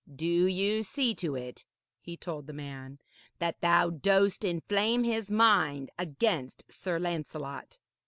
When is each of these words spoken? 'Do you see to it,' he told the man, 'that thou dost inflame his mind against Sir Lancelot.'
'Do 0.15 0.47
you 0.47 0.81
see 0.81 1.13
to 1.13 1.35
it,' 1.35 1.63
he 1.99 2.17
told 2.17 2.47
the 2.47 2.53
man, 2.53 2.97
'that 3.37 3.61
thou 3.61 3.91
dost 3.91 4.43
inflame 4.43 5.03
his 5.03 5.29
mind 5.29 5.91
against 5.99 6.65
Sir 6.71 6.97
Lancelot.' 6.97 7.79